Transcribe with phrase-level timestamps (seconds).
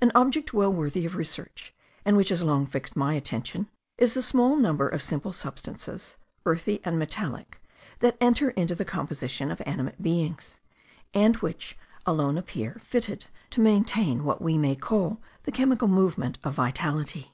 [0.00, 1.72] An object well worthy of research,
[2.04, 6.80] and which has long fixed my attention, is the small number of simple substances (earthy
[6.84, 7.62] and metallic)
[8.00, 10.58] that enter into the composition of animated beings,
[11.14, 16.54] and which alone appear fitted to maintain what we may call the chemical movement of
[16.54, 17.32] vitality.